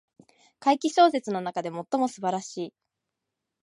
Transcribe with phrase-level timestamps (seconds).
[0.59, 2.73] 怪奇小説の中で最も素晴らしい